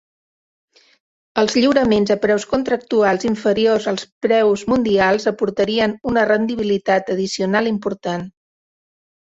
[1.41, 8.27] Els lliuraments a preus contractuals inferiors als preus mundials aportarien una rendibilitat addicional important.